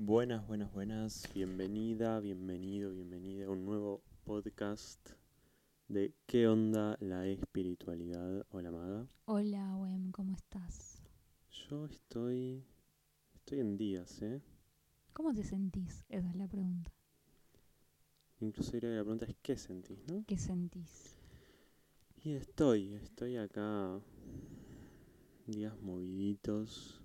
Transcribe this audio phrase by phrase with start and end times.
[0.00, 1.28] Buenas, buenas, buenas.
[1.34, 5.10] Bienvenida, bienvenido, bienvenida a un nuevo podcast
[5.88, 8.46] de ¿Qué onda la espiritualidad?
[8.50, 9.08] Hola, Maga.
[9.24, 11.02] Hola, Wem, ¿cómo estás?
[11.68, 12.62] Yo estoy.
[13.34, 14.40] Estoy en días, ¿eh?
[15.12, 16.04] ¿Cómo te sentís?
[16.08, 16.92] Esa es la pregunta.
[18.38, 20.24] Incluso diría que la pregunta es ¿qué sentís, no?
[20.28, 21.18] ¿Qué sentís?
[22.22, 24.00] Y estoy, estoy acá.
[25.48, 27.02] Días moviditos.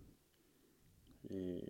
[1.30, 1.66] eh,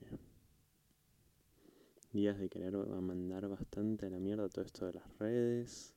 [2.14, 5.96] días de querer mandar bastante a la mierda todo esto de las redes.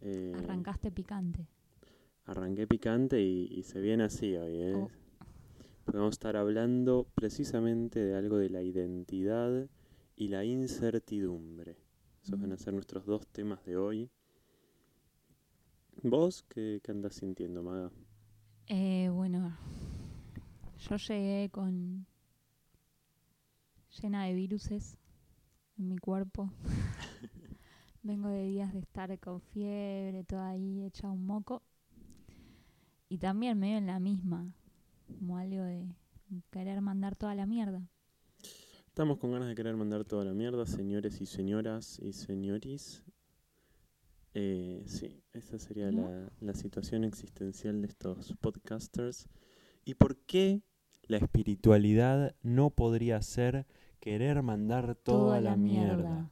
[0.00, 1.46] Eh, Arrancaste picante.
[2.24, 4.74] Arranqué picante y, y se viene así hoy, ¿eh?
[4.74, 4.90] Oh.
[5.86, 9.68] Vamos a estar hablando precisamente de algo de la identidad
[10.16, 11.76] y la incertidumbre.
[12.22, 14.10] Esos van a ser nuestros dos temas de hoy.
[16.02, 17.90] ¿Vos qué, qué andas sintiendo, Maga?
[18.68, 19.56] Eh, bueno,
[20.78, 22.06] yo llegué con
[24.00, 24.96] llena de viruses
[25.78, 26.50] en mi cuerpo.
[28.02, 31.62] Vengo de días de estar con fiebre, toda ahí hecha un moco.
[33.08, 34.52] Y también medio en la misma,
[35.06, 35.86] como algo de
[36.50, 37.86] querer mandar toda la mierda.
[38.86, 43.02] Estamos con ganas de querer mandar toda la mierda, señores y señoras y señoris.
[44.34, 49.28] Eh, sí, esa sería la, la situación existencial de estos podcasters.
[49.84, 50.62] ¿Y por qué
[51.02, 53.66] la espiritualidad no podría ser
[54.02, 56.28] querer mandar toda, la, mierda?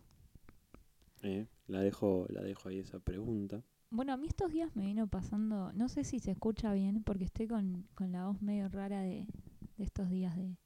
[1.22, 3.62] Eh, la, dejo, la dejo ahí esa pregunta.
[3.90, 7.24] Bueno, a mí estos días me vino pasando, no sé si se escucha bien, porque
[7.24, 9.24] estoy con, con la voz medio rara de,
[9.76, 10.58] de estos días de,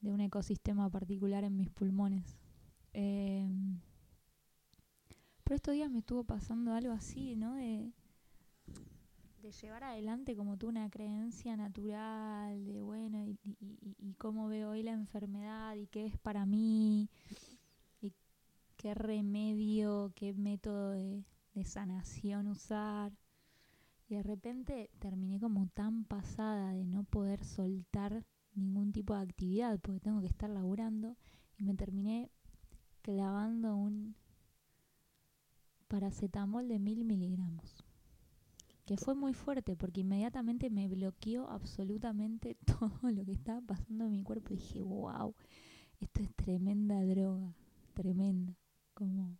[0.00, 2.36] de un ecosistema particular en mis pulmones.
[2.92, 3.48] Eh,
[5.44, 7.54] pero estos días me estuvo pasando algo así, ¿no?
[7.54, 7.92] De,
[9.42, 14.82] de llevar adelante como tú una creencia natural, de bueno, y, y- cómo veo hoy
[14.82, 17.08] la enfermedad y qué es para mí,
[18.00, 18.12] y
[18.76, 23.12] qué remedio, qué método de, de sanación usar.
[24.08, 28.24] Y de repente terminé como tan pasada de no poder soltar
[28.54, 31.16] ningún tipo de actividad porque tengo que estar laburando
[31.58, 32.30] y me terminé
[33.02, 34.16] clavando un
[35.88, 37.84] paracetamol de mil miligramos.
[38.88, 44.12] Que fue muy fuerte porque inmediatamente me bloqueó absolutamente todo lo que estaba pasando en
[44.12, 44.54] mi cuerpo.
[44.54, 45.34] Dije, wow,
[46.00, 47.54] esto es tremenda droga,
[47.92, 48.56] tremenda.
[48.94, 49.36] Como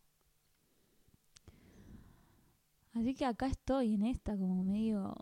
[2.93, 5.17] Así que acá estoy en esta como medio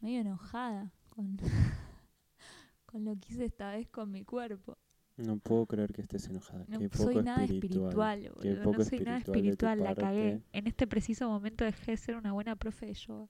[0.00, 1.36] medio enojada con
[2.84, 4.76] con lo que hice esta vez con mi cuerpo.
[5.16, 6.64] No puedo creer que estés enojada.
[6.68, 8.18] No Qué poco soy nada espiritual.
[8.18, 8.62] espiritual, Qué boludo.
[8.64, 10.32] poco No soy nada espiritual la cagué.
[10.32, 10.42] parte.
[10.58, 13.28] En este preciso momento dejé de ser una buena profe de yoga.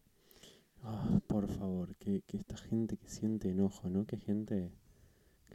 [0.83, 4.05] Ah, por favor, que, que esta gente que siente enojo, ¿no?
[4.07, 4.71] Que gente,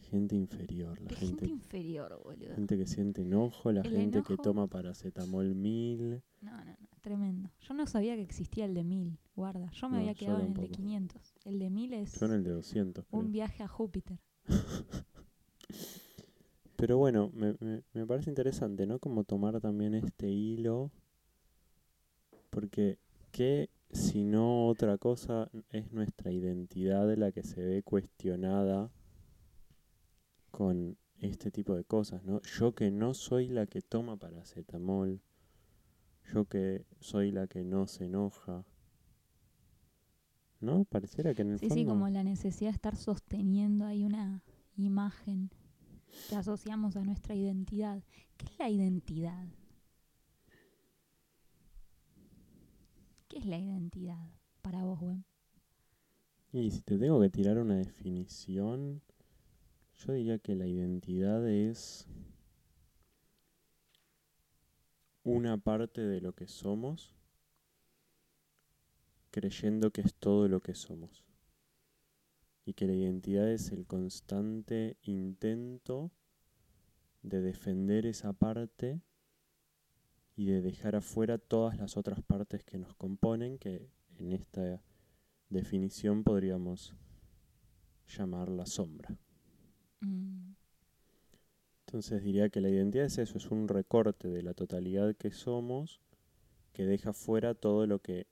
[0.09, 2.53] gente inferior, la gente, gente inferior, boludo.
[2.55, 6.21] gente que siente enojo, la El gente que toma paracetamol mil.
[6.41, 7.49] No, no, no, tremendo.
[7.59, 9.69] Yo no sabía que existía el de 1000, guarda.
[9.71, 10.77] Yo me No, había quedado en el de tampoco.
[10.77, 11.33] 500.
[11.45, 13.19] El de 1000 es Yo en el de 200, creo.
[13.19, 14.19] un viaje a Júpiter.
[16.79, 18.99] Pero bueno, me, me, me parece interesante, ¿no?
[18.99, 20.91] Como tomar también este hilo.
[22.49, 22.97] Porque,
[23.33, 28.89] ¿qué si no otra cosa es nuestra identidad la que se ve cuestionada
[30.51, 32.41] con este tipo de cosas, ¿no?
[32.43, 35.19] Yo que no soy la que toma paracetamol.
[36.33, 38.63] Yo que soy la que no se enoja.
[40.61, 40.85] ¿No?
[40.85, 41.81] Pareciera que en el Sí, fondo...
[41.81, 44.43] sí, como la necesidad de estar sosteniendo ahí una
[44.77, 45.49] imagen
[46.29, 48.03] que asociamos a nuestra identidad.
[48.37, 49.47] ¿Qué es la identidad?
[53.27, 54.29] ¿Qué es la identidad
[54.61, 55.23] para vos, Gwen?
[56.51, 59.01] Y si te tengo que tirar una definición,
[59.97, 62.07] yo diría que la identidad es
[65.23, 67.13] una parte de lo que somos,
[69.29, 71.28] creyendo que es todo lo que somos.
[72.69, 76.11] Y que la identidad es el constante intento
[77.23, 79.01] de defender esa parte
[80.35, 83.89] y de dejar afuera todas las otras partes que nos componen, que
[84.19, 84.83] en esta
[85.49, 86.93] definición podríamos
[88.07, 89.17] llamar la sombra.
[90.01, 90.51] Mm,
[91.87, 96.01] Entonces diría que la identidad es eso, es un recorte de la totalidad que somos
[96.71, 98.27] que deja fuera todo lo que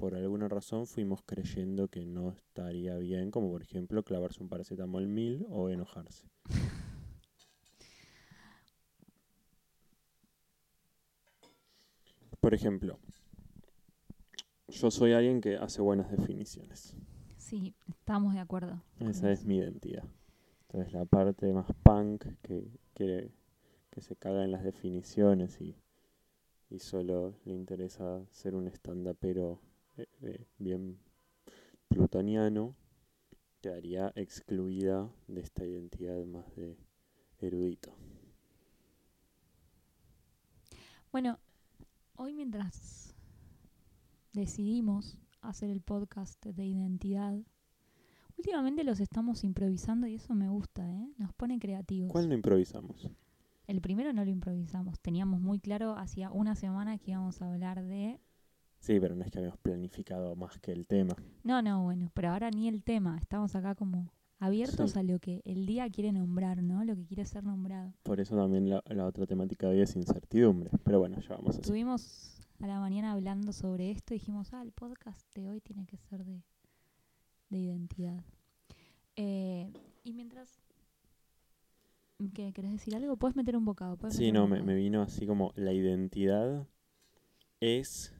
[0.00, 5.06] por alguna razón fuimos creyendo que no estaría bien, como por ejemplo clavarse un paracetamol
[5.06, 6.26] mil o enojarse.
[12.40, 12.98] Por ejemplo,
[14.68, 16.96] yo soy alguien que hace buenas definiciones.
[17.36, 18.82] sí, estamos de acuerdo.
[19.00, 20.04] Esa es mi identidad.
[20.62, 23.30] Entonces la parte más punk que, que,
[23.90, 25.76] que se caga en las definiciones y,
[26.70, 29.60] y solo le interesa ser un stand-upero
[30.00, 30.98] eh, eh, bien
[31.88, 32.74] plutoniano,
[33.60, 36.78] quedaría excluida de esta identidad más de
[37.38, 37.94] erudito.
[41.12, 41.38] Bueno,
[42.16, 43.14] hoy mientras
[44.32, 47.36] decidimos hacer el podcast de identidad,
[48.38, 51.12] últimamente los estamos improvisando y eso me gusta, ¿eh?
[51.18, 52.10] Nos pone creativos.
[52.10, 53.10] ¿Cuál no improvisamos?
[53.66, 57.84] El primero no lo improvisamos, teníamos muy claro hacía una semana que íbamos a hablar
[57.84, 58.18] de...
[58.80, 61.14] Sí, pero no es que habíamos planificado más que el tema.
[61.44, 64.98] No, no, bueno, pero ahora ni el tema, estamos acá como abiertos Sí.
[64.98, 66.82] a lo que el día quiere nombrar, ¿no?
[66.84, 67.92] Lo que quiere ser nombrado.
[68.02, 70.70] Por eso también la, la otra temática de hoy es incertidumbre.
[70.82, 71.60] Pero bueno, ya vamos a.
[71.60, 75.84] Estuvimos a la mañana hablando sobre esto y dijimos, ah, el podcast de hoy tiene
[75.86, 76.42] que ser de,
[77.50, 78.24] de identidad.
[79.16, 79.70] Eh,
[80.04, 80.62] y mientras...
[82.34, 83.16] ¿Qué, ¿Querés decir algo?
[83.16, 83.96] ¿Puedes meter un bocado?
[83.96, 86.66] puedes Sí, meter no, me vino así como la identidad
[87.60, 88.14] es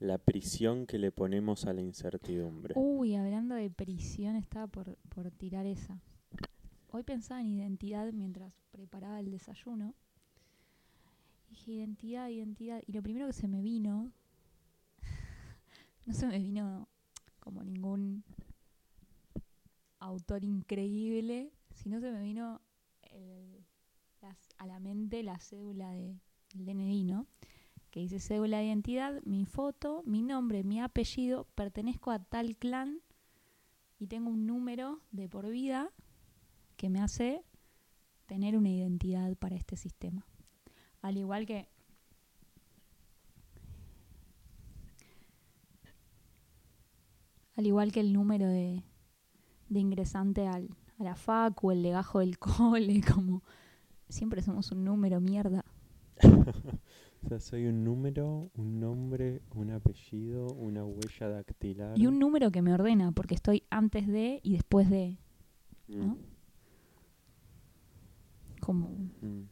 [0.00, 2.74] la prisión que le ponemos a la incertidumbre.
[2.76, 6.00] Uy, hablando de prisión, estaba por, por tirar esa.
[6.90, 9.94] Hoy pensaba en identidad mientras preparaba el desayuno.
[11.48, 12.82] Dije identidad, identidad.
[12.86, 14.10] Y lo primero que se me vino,
[16.06, 16.88] no se me vino
[17.40, 18.24] como ningún
[19.98, 22.60] autor increíble, sino se me vino
[23.12, 23.64] el-
[24.58, 26.18] a la mente la cédula de,
[26.54, 27.26] del DNI, ¿no?
[27.96, 33.00] Que dice cédula de identidad, mi foto, mi nombre, mi apellido, pertenezco a tal clan
[33.98, 35.90] y tengo un número de por vida
[36.76, 37.42] que me hace
[38.26, 40.26] tener una identidad para este sistema.
[41.00, 41.70] Al igual que
[47.56, 48.82] al igual que el número de,
[49.70, 53.42] de ingresante al, a la fac o el legajo del cole, como
[54.10, 55.64] siempre somos un número, mierda.
[57.26, 61.98] O sea, soy un número, un nombre, un apellido, una huella dactilar.
[61.98, 65.18] Y un número que me ordena, porque estoy antes de y después de.
[65.88, 66.18] Mm, ¿no?
[68.60, 68.90] Como,
[69.22, 69.42] mm.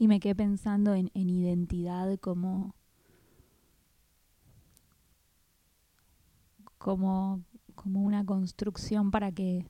[0.00, 2.74] y me quedé pensando en, en identidad como.
[6.78, 7.44] Como,
[7.76, 9.64] como una construcción para que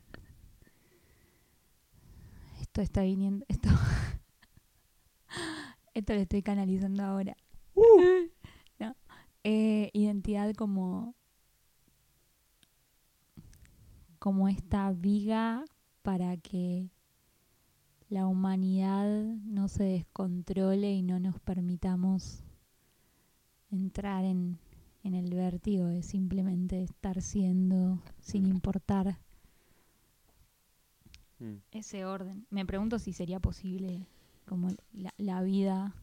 [2.80, 3.68] esto está viniendo, esto,
[5.94, 7.36] esto lo estoy canalizando ahora.
[8.78, 8.96] No.
[9.44, 11.14] Eh, identidad como,
[14.18, 15.64] como esta viga
[16.02, 16.88] para que
[18.08, 19.06] la humanidad
[19.44, 22.42] no se descontrole y no nos permitamos
[23.70, 24.58] entrar en,
[25.04, 29.18] en el vértigo de simplemente estar siendo sin importar
[31.40, 31.56] Mm.
[31.72, 32.46] ese orden.
[32.50, 34.06] Me pregunto si sería posible
[34.46, 35.94] como la, la vida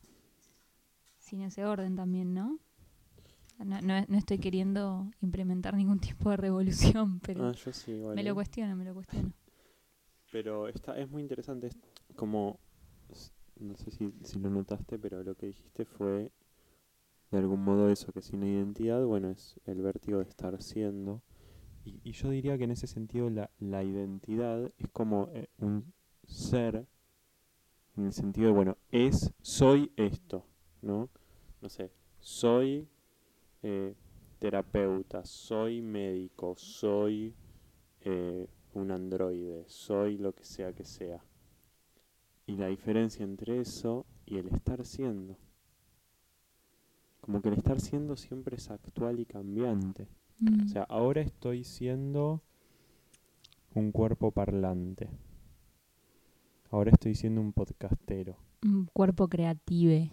[1.20, 2.60] sin ese orden también, ¿no?
[3.60, 8.16] No, no, no estoy queriendo implementar ningún tipo de revolución, pero Ah, yo sí, igual.
[8.16, 8.26] me ¿eh?
[8.26, 9.32] lo cuestiono, me lo cuestiono.
[10.32, 11.78] Pero está, es muy interesante, es
[12.16, 12.60] como,
[13.60, 16.32] no sé si, si lo notaste, pero lo que dijiste fue,
[17.32, 21.22] de algún modo eso, que sin identidad, bueno, es el vértigo de estar siendo.
[22.04, 25.94] Y, yo diría que en ese sentido la, la identidad es como eh, un
[26.26, 26.86] ser,
[27.96, 30.46] en el sentido de, bueno, es, soy esto,
[30.82, 31.10] ¿no?
[31.62, 32.88] No sé, soy
[33.64, 33.96] eh,
[34.40, 37.34] terapeuta, soy médico, soy...
[38.02, 38.48] eh,
[38.78, 41.24] un androide, soy lo que sea que sea.
[42.46, 45.38] Y la diferencia entre eso y el estar siendo.
[47.22, 50.08] Como que el estar siendo siempre es actual y cambiante.
[50.40, 50.66] Mm.
[50.66, 52.42] O sea, ahora estoy siendo
[53.74, 55.10] un cuerpo parlante.
[56.70, 58.36] Ahora estoy siendo un podcastero.
[58.64, 60.12] Un cuerpo creative.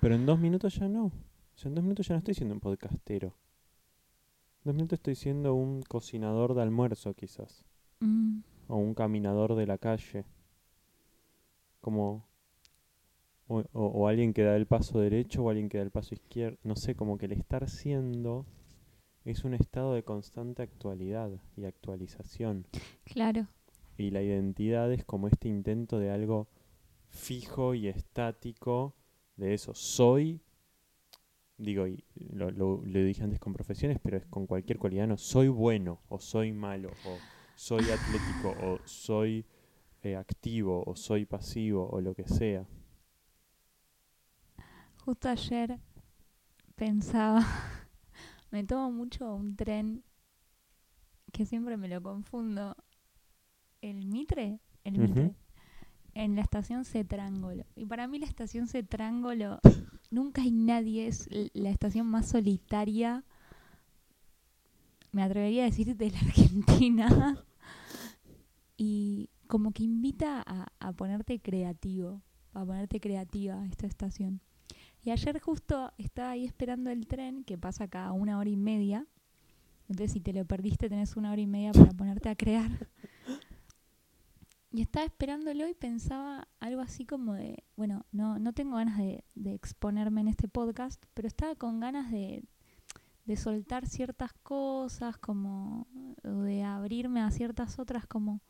[0.00, 1.06] Pero en dos minutos ya no.
[1.06, 1.12] O
[1.58, 3.28] sea, en dos minutos ya no estoy siendo un podcastero.
[3.28, 7.64] En dos minutos estoy siendo un cocinador de almuerzo, quizás.
[8.00, 8.40] Mm.
[8.68, 10.24] o un caminador de la calle,
[11.80, 12.24] como
[13.48, 16.14] o, o- o alguien que da el paso derecho o alguien que da el paso
[16.14, 18.44] izquierdo, no sé, como que el estar siendo
[19.26, 22.66] es un estado de constante actualidad y actualización
[23.04, 23.46] Claro.
[23.98, 26.48] y la identidad es como este intento de algo
[27.08, 28.94] fijo y estático
[29.36, 30.40] de eso, soy
[31.58, 35.16] digo, y lo, lo, lo dije antes con profesiones, pero es con cualquier cualidad, no
[35.16, 37.16] soy bueno o soy malo o
[37.56, 39.44] soy atlético o soy
[40.02, 42.66] eh, activo o soy pasivo o lo que sea.
[45.04, 45.78] Justo ayer
[46.74, 47.44] pensaba,
[48.56, 50.02] me tomo mucho un tren
[51.30, 52.74] que siempre me lo confundo.
[53.82, 54.98] El Mitre, el.
[54.98, 55.34] Mitre,
[56.14, 57.66] en la estación Cetrángolo.
[57.74, 59.60] Y para mí la estación Cetrángolo
[60.10, 63.24] nunca hay nadie, es la estación más solitaria,
[65.12, 67.44] me atrevería a decir, de la Argentina.
[68.78, 72.22] Y como que invita a, a ponerte creativo,
[72.54, 74.40] a ponerte creativa esta estación.
[75.06, 79.06] Y ayer justo estaba ahí esperando el tren que pasa cada una hora y media.
[79.82, 82.88] Entonces si te lo perdiste tenés una hora y media para ponerte a crear.
[84.72, 89.22] Y estaba esperándolo y pensaba algo así como de, bueno, no, no tengo ganas de,
[89.44, 92.42] exponerme en este podcast, pero estaba con ganas de,
[93.26, 95.86] de soltar ciertas cosas, como
[96.24, 98.40] de abrirme a ciertas otras, como...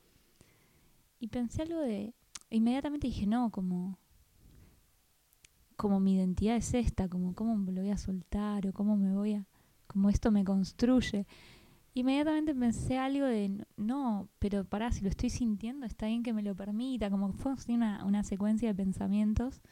[1.20, 2.14] Y pensé algo de...
[2.48, 3.98] Inmediatamente dije, no, como...
[5.76, 9.14] Como mi identidad es esta, como cómo me lo voy a soltar o cómo me
[9.14, 9.46] voy a...
[9.86, 11.26] Como esto me construye.
[11.94, 16.42] Inmediatamente pensé algo de, no, pero pará, si lo estoy sintiendo, está bien que me
[16.42, 19.62] lo permita, como fue una, una secuencia de pensamientos.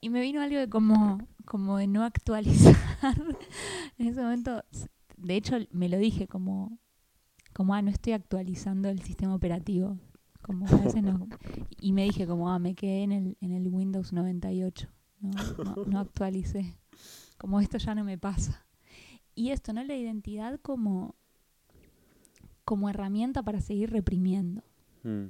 [0.00, 2.74] Y me vino algo de como, como de no actualizar.
[3.98, 4.64] en ese momento,
[5.18, 6.78] de hecho, me lo dije como,
[7.52, 9.98] como, ah, no estoy actualizando el sistema operativo.
[10.42, 11.28] Como a veces no.
[11.80, 14.88] Y me dije como, ah, me quedé en el, en el Windows 98.
[15.20, 16.78] No, actualicé.
[17.38, 18.66] Como esto ya no me pasa.
[19.34, 19.82] Y esto, ¿no?
[19.84, 21.14] La identidad como,
[22.64, 24.62] como herramienta para seguir reprimiendo.
[25.02, 25.26] Mm.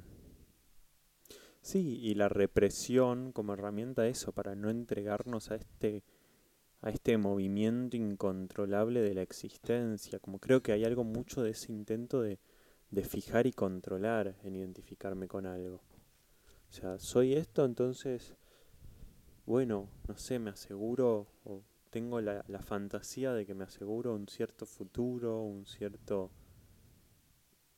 [1.61, 6.03] Sí, y la represión como herramienta eso, para no entregarnos a este,
[6.81, 10.19] a este movimiento incontrolable de la existencia.
[10.19, 12.39] Como creo que hay algo mucho de ese intento de,
[12.89, 15.81] de fijar y controlar en identificarme con algo.
[16.69, 18.33] O sea, soy esto, entonces,
[19.45, 24.27] bueno, no sé, me aseguro, o tengo la, la fantasía de que me aseguro un
[24.27, 26.31] cierto futuro, un cierto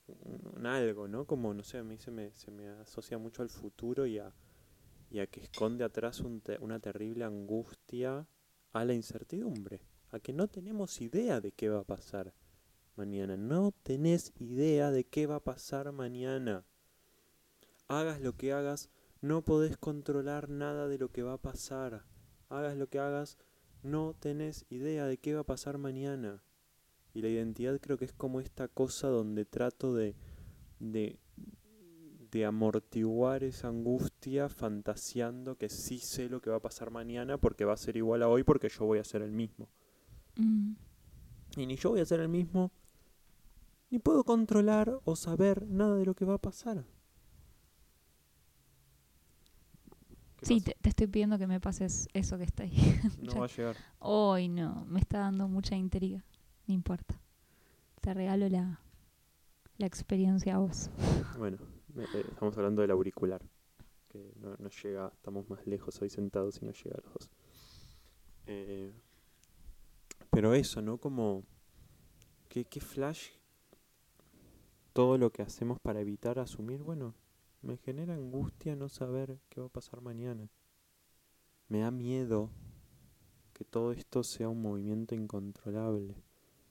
[0.08, 1.26] un, algo, ¿no?
[1.26, 4.34] Como, no sé, a mí se me, se me asocia mucho al futuro y a,
[5.12, 8.28] y a que esconde atrás un te- una terrible angustia
[8.74, 12.34] a la incertidumbre, a que no tenemos idea de qué va a pasar
[12.98, 16.66] mañana, no tenés idea de qué va a pasar mañana.
[17.88, 18.90] Hagas lo que hagas,
[19.24, 22.04] no podés controlar nada de lo que va a pasar.
[22.50, 23.38] Hagas lo que hagas,
[23.82, 26.44] no tenés idea de qué va a pasar mañana.
[27.14, 30.18] Y la identidad creo que es como esta cosa donde trato de,
[30.80, 31.22] de,
[32.32, 37.64] de amortiguar esa angustia fantaseando que sí sé lo que va a pasar mañana porque
[37.64, 39.70] va a ser igual a hoy porque yo voy a ser el mismo.
[40.36, 40.74] Mm.
[41.56, 42.74] Y ni yo voy a ser el mismo,
[43.90, 46.84] ni puedo controlar o saber nada de lo que va a pasar.
[50.44, 52.72] Sí, te, te estoy pidiendo que me pases eso que está ahí.
[53.22, 53.76] No va a llegar.
[54.00, 56.24] Hoy no, me está dando mucha intriga.
[56.68, 57.20] No importa.
[58.02, 58.80] Te regalo la,
[59.78, 60.90] la experiencia a vos.
[61.38, 61.58] Bueno,
[61.94, 63.42] me- eh, estamos hablando del auricular,
[64.10, 67.30] que no, no llega, estamos más lejos hoy sentados y no llega a los dos.
[68.46, 68.94] Eh,
[70.30, 70.98] pero eso, ¿no?
[70.98, 71.44] Como,
[72.50, 73.30] ¿qué, qué flash
[74.94, 76.82] todo lo que hacemos para evitar asumir?
[76.84, 77.14] Bueno,
[77.64, 80.50] me genera angustia no saber qué va a pasar mañana.
[81.68, 82.50] Me da miedo
[83.54, 86.16] que todo esto sea un movimiento incontrolable.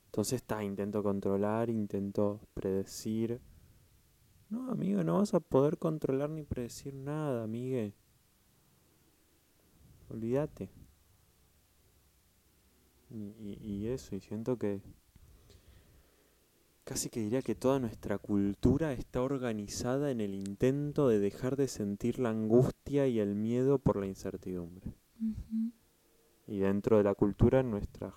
[0.07, 3.41] Entonces está, intento controlar, intento predecir.
[4.51, 7.93] No, amigo, no vas a poder controlar ni predecir nada, amigue.
[10.11, 10.71] Olvídate.
[13.11, 14.81] Y, y- y eso, y siento que
[16.85, 21.69] casi que diría que toda nuestra cultura está organizada en el intento de dejar de
[21.69, 24.95] sentir la angustia y el miedo por la incertidumbre.
[26.47, 28.15] Y dentro de la cultura, nuestras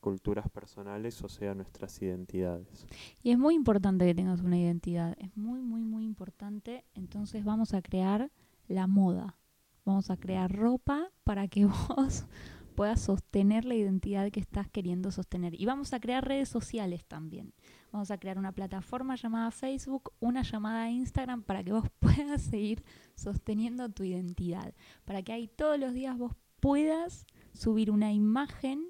[0.00, 2.86] culturas personales, o sea, nuestras identidades.
[3.22, 5.16] Y es muy importante que tengas una identidad.
[5.18, 6.84] Es muy, muy, muy importante.
[6.94, 8.30] Entonces vamos a crear
[8.66, 9.38] la moda.
[9.84, 12.26] Vamos a crear ropa para que vos
[12.72, 15.58] puedas sostener la identidad que estás queriendo sostener.
[15.60, 17.52] Y vamos a crear redes sociales también.
[17.92, 22.82] Vamos a crear una plataforma llamada Facebook, una llamada Instagram para que vos puedas seguir
[23.14, 24.74] sosteniendo tu identidad.
[25.04, 28.88] Para que ahí todos los días vos puedas subir una imagen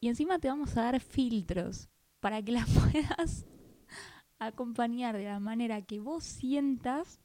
[0.00, 1.90] y encima te vamos a dar filtros
[2.20, 3.46] para que la puedas
[4.38, 7.20] acompañar de la manera que vos sientas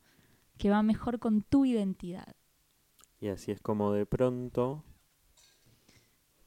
[0.58, 2.36] que va mejor con tu identidad.
[3.22, 4.84] Y así es como de pronto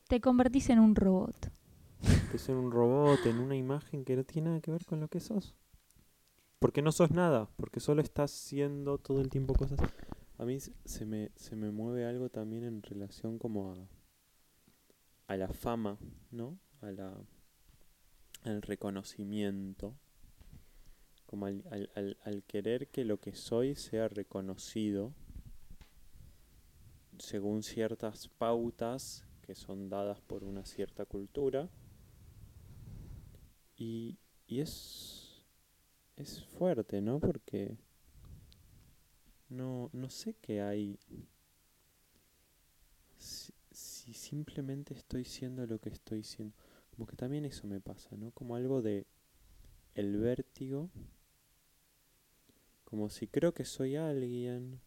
[0.09, 1.51] Te convertís en un robot.
[2.31, 5.09] Que ser un robot en una imagen que no tiene nada que ver con lo
[5.09, 5.55] que sos.
[6.59, 9.79] Porque no sos nada, porque solo estás siendo todo el tiempo cosas.
[10.39, 13.89] A mí se- me, se me mueve algo también en relación como a,
[15.29, 15.99] a la fama,
[16.31, 16.59] ¿no?
[16.81, 17.13] A la,
[18.45, 19.95] al reconocimiento.
[21.27, 21.63] como al,
[21.95, 25.13] al, al querer que lo que soy sea reconocido
[27.19, 31.69] según ciertas pautas que son dadas por una cierta cultura.
[33.77, 35.45] Y, y es,
[36.17, 37.21] es fuerte, ¿no?
[37.21, 37.77] Porque
[39.49, 40.99] no, no sé qué hay.
[43.19, 46.55] Si, si simplemente estoy siendo lo que estoy siendo.
[46.91, 48.31] Como que también eso me pasa, ¿no?
[48.31, 49.07] Como algo de
[49.95, 50.91] el vértigo.
[52.85, 54.81] Como si creo que soy alguien.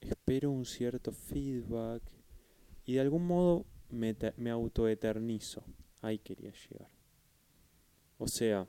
[0.00, 2.02] Espero un cierto feedback.
[2.84, 5.62] Y de algún modo me, me autoeternizo.
[6.02, 6.88] Ahí quería llegar.
[8.18, 8.66] O sea,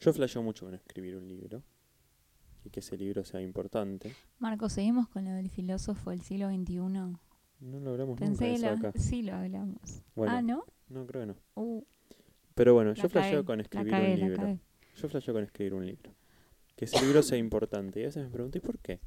[0.00, 1.62] yo flasheo mucho con escribir un libro.
[2.64, 4.14] Y que ese libro sea importante.
[4.38, 6.76] Marco, seguimos con lo del filósofo del siglo XXI.
[7.60, 8.92] No lo hablamos nunca Pensé eso lo- acá.
[8.98, 10.02] sí lo hablamos.
[10.14, 10.64] Bueno, Ah, ¿no?
[10.88, 11.36] no creo que no.
[11.54, 11.82] Uh,
[12.54, 14.58] Pero bueno, yo flasheo con escribir un libro.
[14.96, 16.14] Yo flasheo con escribir un libro.
[16.76, 18.00] Que ese libro sea importante.
[18.00, 19.00] Y a veces me pregunto, ¿y por qué?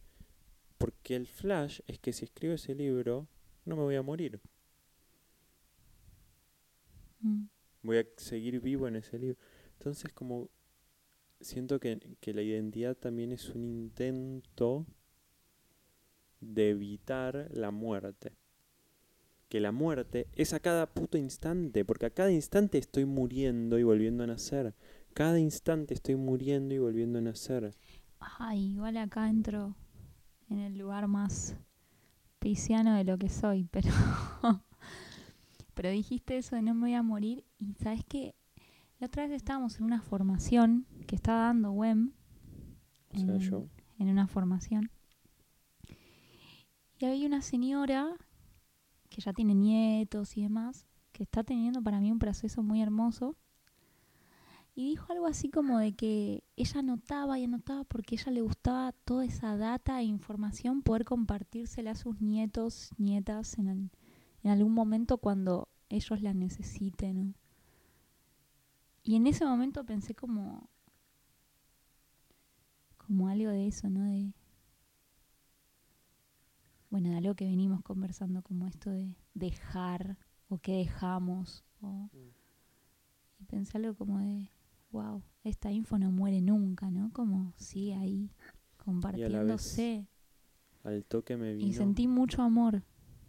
[0.79, 3.27] Porque el flash es que si escribo ese libro,
[3.65, 4.39] no me voy a morir.
[7.23, 7.45] Mm.
[7.81, 9.37] Voy a seguir vivo en ese libro.
[9.73, 10.49] Entonces, como
[11.41, 14.85] siento que, que la identidad también es un intento
[16.39, 18.33] de evitar la muerte.
[19.49, 23.83] Que la muerte es a cada puto instante, porque a cada instante estoy muriendo y
[23.83, 24.73] volviendo a nacer.
[25.13, 27.75] Cada instante estoy muriendo y volviendo a nacer.
[28.19, 29.75] Ay, igual acá entro
[30.49, 31.55] en el lugar más
[32.39, 33.89] pisciano de lo que soy, pero
[35.73, 38.35] pero dijiste eso de no me voy a morir y sabes que
[38.99, 42.13] la otra vez estábamos en una formación que estaba dando WEM
[43.13, 43.67] O sea, en, yo.
[43.99, 44.91] en una formación
[46.99, 48.15] y había una señora
[49.09, 53.35] que ya tiene nietos y demás que está teniendo para mí un proceso muy hermoso
[54.75, 58.41] y dijo algo así como de que ella anotaba y anotaba porque a ella le
[58.41, 63.91] gustaba toda esa data e información poder compartírsela a sus nietos, nietas en
[64.45, 67.27] algún momento cuando ellos la necesiten.
[67.27, 67.33] ¿no?
[69.03, 70.69] Y en ese momento pensé como
[72.97, 74.03] como algo de eso, ¿no?
[74.05, 74.33] De
[76.89, 82.09] bueno, de algo que venimos conversando como esto de dejar o qué dejamos o
[83.39, 84.49] y pensé algo como de
[84.91, 87.11] wow, esta info no muere nunca, ¿no?
[87.11, 88.31] Como sigue ahí
[88.77, 90.07] compartiéndose.
[90.83, 91.67] Al toque me vino.
[91.67, 92.83] Y sentí mucho amor,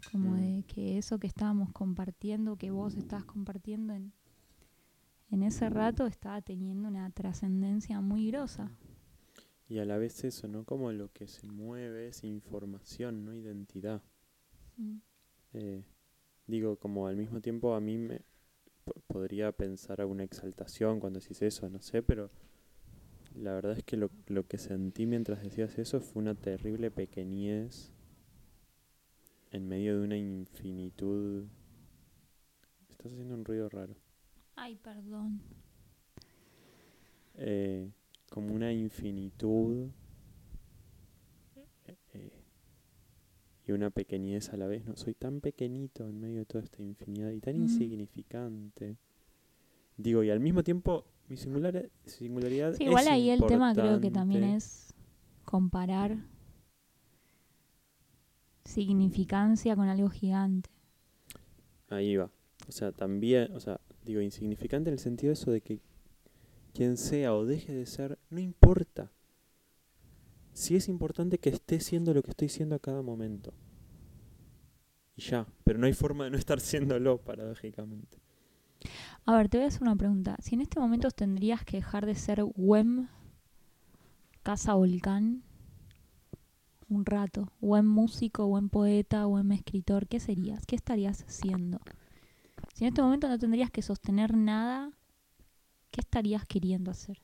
[0.05, 0.37] como Mm.
[0.37, 4.13] de que eso que estábamos compartiendo, que vos estabas compartiendo en,
[5.31, 8.71] en ese rato, estaba teniendo una trascendencia muy grosa.
[9.69, 10.65] Y a la vez eso, ¿no?
[10.65, 14.03] Como lo que se mueve es información, no identidad.
[14.81, 15.01] Mm.
[15.55, 15.83] Eh,
[16.47, 18.23] digo, como al mismo tiempo a mí me
[18.85, 22.31] po- podría pensar alguna exaltación cuando decís eso, no sé, pero
[23.35, 27.93] la verdad es que lo, lo que sentí mientras decías eso fue una terrible pequeñez
[29.55, 31.45] en medio de una infinitud.
[32.91, 33.95] Estás haciendo un ruido raro.
[34.57, 35.41] Ay, perdón.
[37.37, 37.91] Eh,
[38.31, 39.89] como una infinitud
[41.87, 42.43] eh, eh,
[43.67, 44.85] y una pequeñez a la vez.
[44.85, 47.63] No soy tan pequeñito en medio de toda esta infinidad y tan Mm.
[47.63, 48.97] insignificante.
[49.97, 54.01] Digo, y al mismo tiempo mi singular, singularidad Sí, igual es ahí el tema creo
[54.01, 54.57] que también importante.
[54.59, 54.95] es
[55.45, 56.17] comparar
[58.65, 60.71] significancia con algo gigante.
[61.89, 62.31] Ahí va.
[62.69, 65.81] O sea, también, o sea, digo, insignificante en el sentido de eso de que
[66.73, 69.13] quien sea o deje de ser, no importa.
[70.53, 73.53] Sí es importante que esté siendo lo que estoy siendo a cada momento.
[75.17, 78.19] Y ya, pero no hay forma de no estar siéndolo, paradójicamente.
[79.25, 80.37] A ver, te voy a hacer una pregunta.
[80.41, 83.09] Si en este momento tendrías que dejar de ser WEM,
[84.43, 85.43] Casa Volcán,
[86.89, 90.67] un rato, WEM músico, WEM poeta, WEM escritor, ¿qué serías?
[90.67, 91.81] ¿Qué estarías haciendo?
[92.75, 94.91] Si en este momento no tendrías que sostener nada,
[95.91, 97.23] ¿qué estarías queriendo hacer?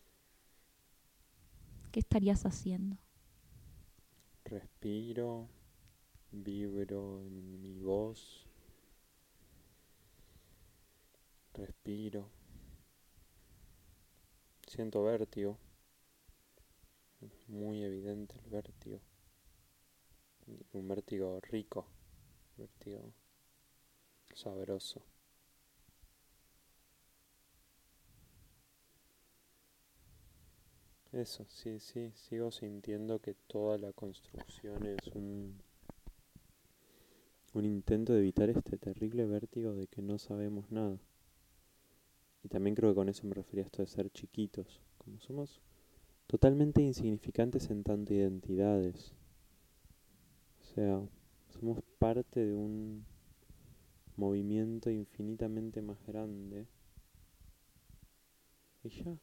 [1.90, 2.96] ¿Qué estarías haciendo?
[4.44, 5.48] Respiro,
[6.30, 8.46] vibro en mi voz.
[11.54, 12.28] Respiro.
[14.66, 15.58] Siento vértigo.
[17.48, 19.00] Muy evidente el vértigo.
[20.72, 21.86] Un vértigo rico.
[22.56, 23.12] Vértigo
[24.34, 25.02] sabroso.
[31.12, 35.60] Eso, sí, sí, sigo sintiendo que toda la construcción es un,
[37.54, 40.98] un intento de evitar este terrible vértigo de que no sabemos nada.
[42.42, 45.60] y también creo que con eso me refería a esto de ser chiquitos, como somos
[46.26, 49.14] totalmente insignificantes en tanto identidades.
[50.70, 51.02] O sea,
[51.48, 53.04] somos parte de un
[54.16, 56.68] movimiento infinitamente más grande.
[58.84, 59.18] Y ya.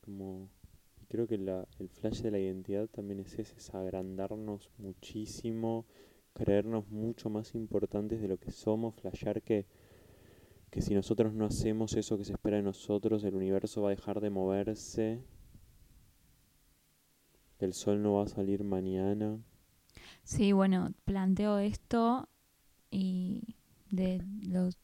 [0.00, 0.48] Como
[1.08, 5.84] creo que la, el flash de la identidad también es ese, es agrandarnos muchísimo,
[6.32, 9.66] creernos mucho más importantes de lo que somos, flashear que,
[10.70, 13.94] que si nosotros no hacemos eso que se espera de nosotros, el universo va a
[13.94, 15.20] dejar de moverse,
[17.64, 19.38] el sol no va a salir mañana.
[20.22, 22.28] Sí, bueno, planteo esto
[22.90, 23.56] y
[23.90, 24.76] de los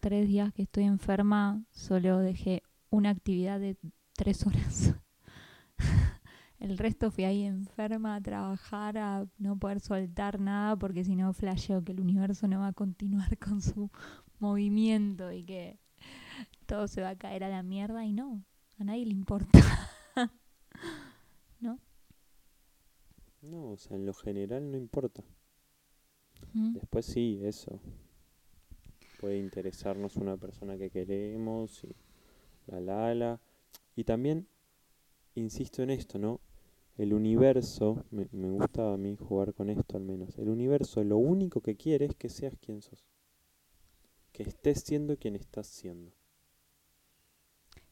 [0.00, 3.76] tres días que estoy enferma solo dejé una actividad de
[4.14, 4.94] tres horas.
[6.58, 11.32] El resto fui ahí enferma a trabajar, a no poder soltar nada, porque si no
[11.32, 13.90] flasheo que el universo no va a continuar con su
[14.40, 15.78] movimiento y que
[16.66, 18.44] todo se va a caer a la mierda y no,
[18.78, 19.60] a nadie le importa.
[21.60, 21.78] ¿No?
[23.48, 25.24] No, o sea, en lo general no importa.
[26.52, 26.74] ¿Mm?
[26.74, 27.80] Después sí, eso.
[29.20, 31.96] Puede interesarnos una persona que queremos y
[32.66, 33.40] la la la.
[33.96, 34.46] Y también
[35.34, 36.40] insisto en esto, ¿no?
[36.98, 41.16] El universo, me, me gusta a mí jugar con esto al menos, el universo lo
[41.16, 43.06] único que quiere es que seas quien sos.
[44.32, 46.12] Que estés siendo quien estás siendo.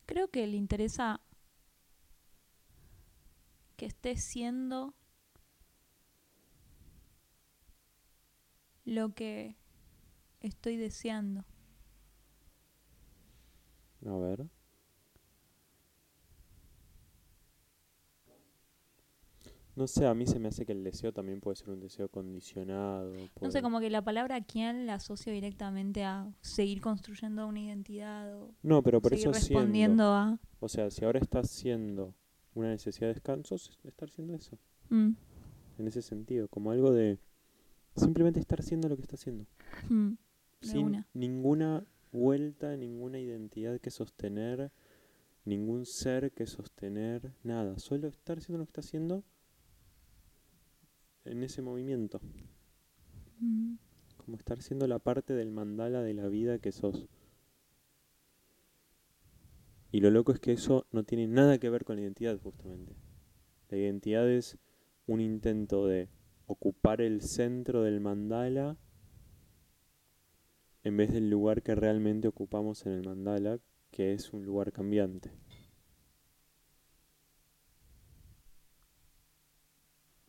[0.04, 1.20] Creo que le interesa
[3.76, 4.94] que estés siendo
[8.86, 9.56] lo que
[10.40, 11.44] estoy deseando.
[14.06, 14.46] A ver.
[19.74, 22.08] No sé, a mí se me hace que el deseo también puede ser un deseo
[22.08, 23.12] condicionado.
[23.42, 28.34] No sé, como que la palabra quién la asocio directamente a seguir construyendo una identidad
[28.40, 29.60] o No, pero por seguir eso siendo.
[29.60, 30.38] respondiendo a...
[30.60, 32.14] O sea, si ahora estás siendo
[32.54, 34.56] una necesidad de descanso, es estar siendo eso.
[34.88, 35.10] Mm,
[35.78, 37.18] En ese sentido, como algo de
[37.96, 39.46] simplemente estar siendo lo que está haciendo.
[39.88, 40.12] mm,
[40.60, 41.06] sin una.
[41.14, 44.72] ninguna vuelta, ninguna identidad que sostener,
[45.44, 47.78] ningún ser que sostener, nada.
[47.78, 49.24] Solo estar haciendo lo que está haciendo
[51.24, 52.20] en ese movimiento.
[53.40, 53.74] Mm,
[54.16, 57.06] Como estar siendo la parte del mandala de la vida que sos.
[59.92, 62.94] Y lo loco es que eso no tiene nada que ver con la identidad, justamente.
[63.70, 64.58] La identidad es
[65.06, 66.08] un intento de
[66.46, 68.76] ocupar el centro del mandala
[70.86, 73.58] en vez del lugar que realmente ocupamos en el mandala,
[73.90, 75.32] que es un lugar cambiante.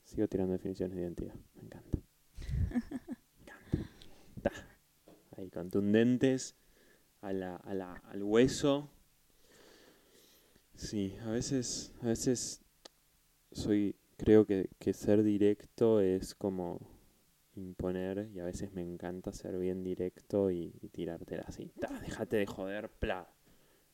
[0.03, 1.99] Sigo tirando definiciones de identidad, me encanta.
[2.39, 2.77] Me
[3.41, 3.89] encanta.
[4.41, 4.51] Ta.
[5.37, 6.55] Ahí, contundentes,
[7.21, 8.89] a la, a la, al hueso.
[10.73, 12.63] Sí, a veces, a veces
[13.51, 16.79] soy, creo que, que ser directo es como
[17.55, 21.71] imponer y a veces me encanta ser bien directo y, y tirártela así.
[21.79, 23.31] Ta, déjate de joder, pla.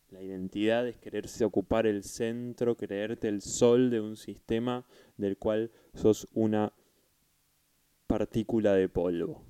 [0.10, 4.86] La identidad es quererse ocupar el centro, creerte el sol de un sistema
[5.18, 6.72] del cual sos una
[8.06, 9.44] partícula de polvo.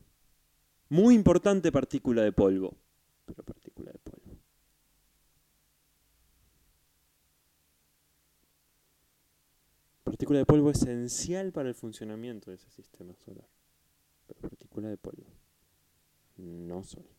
[0.87, 2.77] Muy importante partícula de polvo,
[3.25, 4.22] pero partícula de polvo.
[10.13, 13.49] Partícula de polvo esencial para el funcionamiento de ese sistema solar.
[14.27, 15.25] Pero partícula de polvo.
[16.37, 17.09] No sol.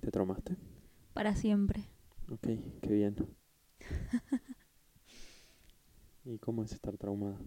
[0.00, 0.56] ¿Te traumaste?
[1.12, 1.88] para siempre.
[2.30, 2.46] Ok,
[2.82, 3.16] qué bien.
[6.24, 7.40] ¿Y cómo es estar traumada?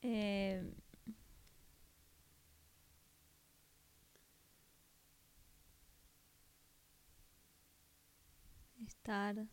[0.00, 0.66] Eh,
[8.86, 9.46] estar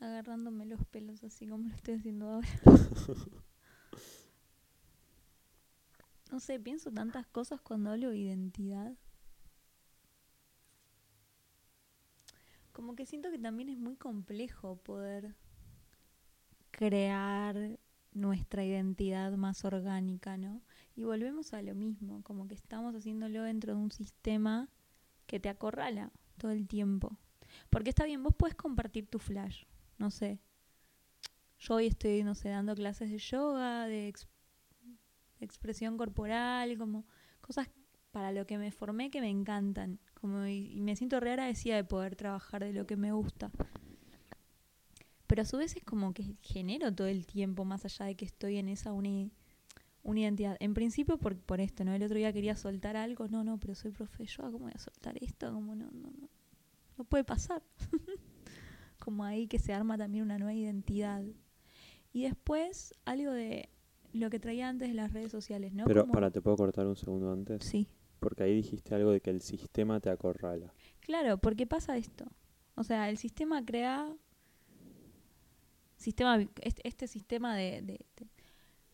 [0.00, 2.48] agarrándome los pelos así como lo estoy haciendo ahora.
[6.30, 8.94] No sé, pienso tantas cosas cuando hablo de identidad.
[12.72, 15.34] Como que siento que también es muy complejo poder
[16.70, 17.78] crear
[18.12, 20.62] nuestra identidad más orgánica, ¿no?
[20.94, 24.68] Y volvemos a lo mismo, como que estamos haciéndolo dentro de un sistema
[25.26, 27.16] que te acorrala todo el tiempo.
[27.70, 29.64] Porque está bien, vos puedes compartir tu flash,
[30.00, 30.40] no sé.
[31.60, 34.26] Yo hoy estoy, no sé, dando clases de yoga, de, ex-
[35.38, 37.04] de expresión corporal, como
[37.40, 37.68] cosas
[38.12, 39.98] para lo que me formé que me encantan.
[40.14, 43.50] Como y, y me siento re agradecida de poder trabajar de lo que me gusta.
[45.26, 48.24] Pero a su vez es como que genero todo el tiempo, más allá de que
[48.24, 49.30] estoy en esa uni-
[50.04, 50.56] una identidad.
[50.60, 51.94] En principio por, por esto, ¿no?
[51.94, 54.78] El otro día quería soltar algo, no, no, pero soy profe, yo, ¿cómo voy a
[54.80, 55.52] soltar esto?
[55.52, 56.28] Como no, no, no.
[56.98, 57.62] No puede pasar.
[59.00, 61.24] Como ahí que se arma también una nueva identidad.
[62.12, 63.68] Y después algo de
[64.12, 65.84] lo que traía antes de las redes sociales, ¿no?
[65.86, 67.64] Pero Como- para, ¿te puedo cortar un segundo antes?
[67.64, 67.88] Sí.
[68.20, 70.72] Porque ahí dijiste algo de que el sistema te acorrala.
[71.00, 72.26] Claro, porque pasa esto.
[72.76, 74.14] O sea, el sistema crea
[75.96, 77.98] sistema este, este sistema de,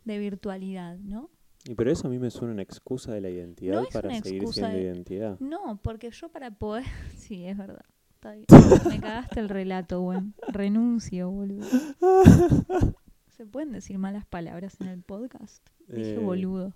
[0.04, 1.30] de, virtualidad, ¿no?
[1.64, 4.72] Y pero eso a mí me suena una excusa de la identidad para seguir siendo
[4.76, 5.38] de- identidad.
[5.40, 6.84] No, porque yo para poder...
[7.16, 7.84] Sí, es verdad.
[8.16, 8.46] Está bien.
[8.88, 10.20] Me cagaste el relato, güey.
[10.48, 11.66] Renuncio, boludo.
[13.28, 15.62] ¿Se pueden decir malas palabras en el podcast?
[15.86, 16.72] Dije Eh, boludo.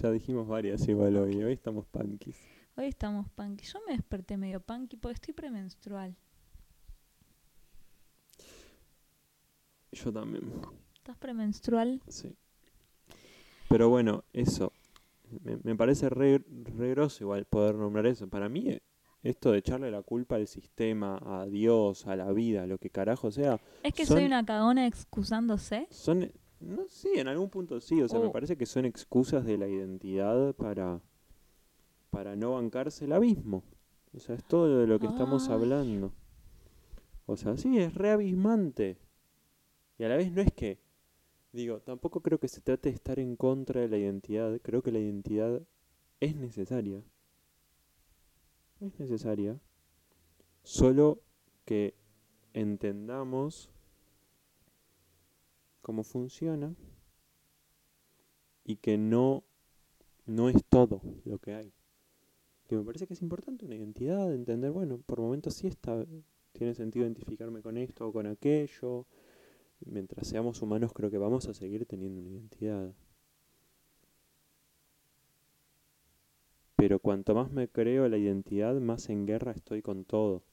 [0.00, 1.42] Ya dijimos varias igual hoy.
[1.42, 2.36] Hoy estamos punkis.
[2.76, 3.64] Hoy estamos punky.
[3.64, 6.14] Yo me desperté medio punky porque estoy premenstrual.
[9.90, 10.52] Yo también.
[10.96, 12.02] ¿Estás premenstrual?
[12.08, 12.36] Sí.
[13.70, 14.72] Pero bueno, eso.
[15.42, 16.44] Me, me parece re,
[16.76, 18.28] re groso igual poder nombrar eso.
[18.28, 18.78] Para mí,
[19.22, 23.30] esto de echarle la culpa al sistema, a Dios, a la vida, lo que carajo
[23.30, 25.86] sea, ¿Es que Son- soy una cagona excusándose?
[25.90, 26.30] son.
[26.60, 28.02] No, sí, en algún punto sí.
[28.02, 28.32] O sea, me Oh.
[28.32, 31.00] parece que son excusas de la identidad para.
[32.10, 33.62] para no bancarse el abismo.
[34.16, 36.10] O sea, es todo de lo que estamos hablando.
[37.26, 38.96] O sea, sí, es re abismante.
[39.98, 40.78] Y a la vez no es que.
[41.52, 44.58] Digo, tampoco creo que se trate de estar en contra de la identidad.
[44.62, 45.60] Creo que la identidad
[46.20, 47.02] es necesaria.
[48.80, 49.60] Es necesaria.
[50.62, 51.20] Solo
[51.64, 51.94] que
[52.52, 53.70] entendamos
[55.82, 56.74] cómo funciona
[58.64, 59.42] y que no,
[60.26, 61.72] no es todo lo que hay.
[62.68, 66.04] Que me parece que es importante una identidad, entender, bueno, por momentos sí está,
[66.52, 69.06] tiene sentido identificarme con esto o con aquello.
[69.80, 72.92] Mientras seamos humanos creo que vamos a seguir teniendo una identidad.
[76.78, 80.44] Pero cuanto más me creo la identidad, más en guerra estoy con todo.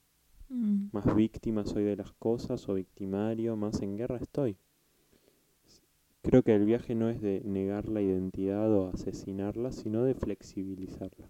[0.50, 0.88] Mm.
[0.92, 4.58] Más víctima soy de las cosas o victimario, más en guerra estoy.
[6.24, 11.30] Creo que el viaje no es de negar la identidad o asesinarla, sino de flexibilizarla.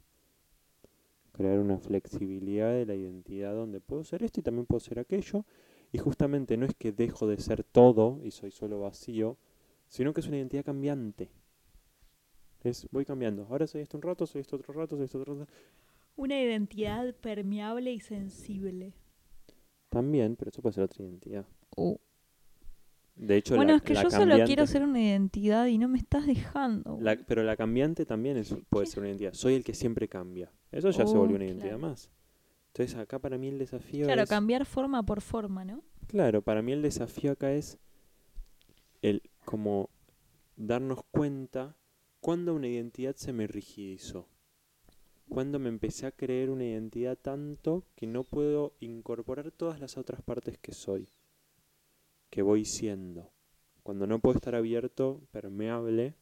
[1.34, 5.44] Crear una flexibilidad de la identidad donde puedo ser esto y también puedo ser aquello.
[5.92, 9.36] Y justamente no es que dejo de ser todo y soy solo vacío,
[9.90, 11.30] sino que es una identidad cambiante.
[12.66, 13.46] Es, voy cambiando.
[13.50, 15.52] Ahora soy esto un rato, soy esto otro rato, soy esto otro rato.
[16.16, 18.94] Una identidad permeable y sensible.
[19.90, 21.46] También, pero eso puede ser otra identidad.
[21.76, 22.00] Oh.
[23.16, 25.88] De hecho, Bueno, la- es que la yo solo quiero ser una identidad y no
[25.88, 26.98] me estás dejando.
[27.02, 28.92] La- pero la cambiante también es, puede ¿Qué?
[28.92, 29.34] ser una identidad.
[29.34, 30.52] Soy el que siempre cambia.
[30.72, 31.88] Eso ya se Oh, volvió una identidad claro.
[31.90, 32.10] más.
[32.74, 34.30] Entonces acá para mí el desafío claro, es...
[34.30, 35.82] cambiar forma por forma, ¿no?
[36.08, 37.78] Claro, para mí el desafío acá es
[39.02, 39.90] el como
[40.58, 41.78] darnos cuenta
[42.26, 44.28] cuando una identidad se me rigidizó.
[45.30, 50.24] Cuando me empecé a creer una identidad tanto que no puedo incorporar todas las otras
[50.24, 51.08] partes que soy,
[52.32, 53.32] que voy siendo.
[53.84, 56.16] Cuando no puedo estar abierto, permeable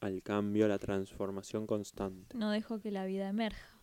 [0.00, 2.34] al cambio, a la transformación constante.
[2.34, 3.78] No dejo que la vida emerja.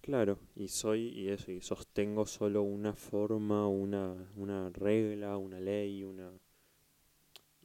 [0.00, 6.02] Claro, y soy y eso, y sostengo solo una forma, una, una regla, una ley,
[6.02, 6.32] una...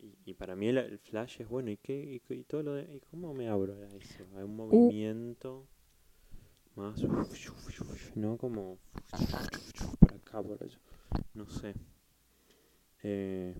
[0.01, 2.21] Y, y para mí el, el flash es bueno, ¿y qué?
[2.29, 2.83] ¿Y, y todo lo de...
[2.95, 4.25] ¿Y cómo me abro a eso?
[4.37, 5.67] A un movimiento
[6.75, 7.01] más...
[8.15, 8.37] ¿No?
[8.37, 8.77] Como...
[9.99, 10.79] Por acá, por allá.
[11.33, 11.73] No sé.
[13.03, 13.55] Eh,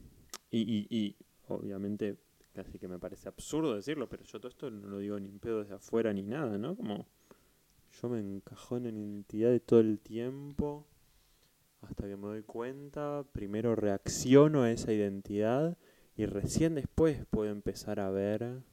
[0.52, 1.16] y, y, y
[1.48, 2.18] obviamente
[2.54, 5.38] casi que me parece absurdo decirlo, pero yo todo esto no lo digo ni en
[5.38, 6.76] pedo desde afuera ni nada, ¿no?
[6.76, 7.06] Como
[8.02, 10.86] yo me encajono en identidades todo el tiempo
[11.82, 15.78] hasta que me doy cuenta, primero reacciono a esa identidad
[16.18, 18.64] y recién después puedo empezar a ver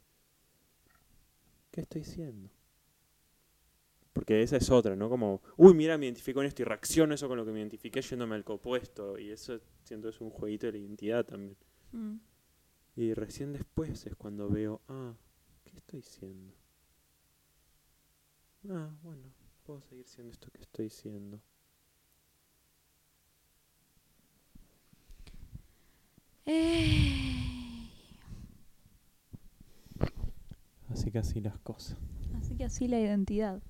[1.70, 2.48] qué estoy siendo.
[4.14, 5.10] Porque esa es otra, ¿no?
[5.10, 8.00] Como, uy, mira, me identifico en esto y reacciono eso con lo que me identifiqué
[8.00, 9.18] yéndome al opuesto.
[9.18, 11.56] Y eso siento es un jueguito de la identidad también.
[11.92, 12.16] Mm.
[12.96, 15.14] Y recién después es cuando veo, ah,
[15.64, 16.54] ¿qué estoy siendo?
[18.70, 21.42] Ah, bueno, puedo seguir siendo esto que estoy siendo.
[31.14, 31.96] Que así las cosas.
[32.36, 33.62] Así que así la identidad.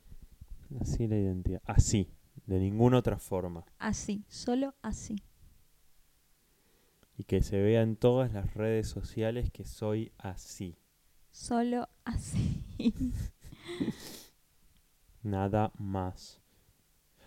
[0.81, 1.61] Así la identidad.
[1.67, 2.11] Así,
[2.47, 3.67] de ninguna otra forma.
[3.79, 5.23] Así, solo así.
[7.19, 10.79] Y que se vea en todas las redes sociales que soy así.
[11.33, 12.65] Solo así.
[15.23, 16.41] Nada más.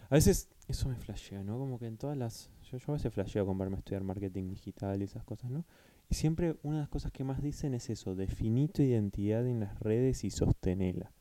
[0.09, 1.59] A veces eso me flashea, ¿no?
[1.59, 2.49] Como que en todas las...
[2.71, 5.63] Yo, yo a veces flasheo con verme a estudiar marketing digital y esas cosas, ¿no?
[6.09, 9.59] Y siempre una de las cosas que más dicen es eso, definí tu identidad en
[9.59, 11.11] las redes y sostenela.